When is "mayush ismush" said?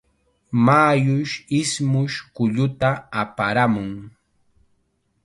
0.65-2.17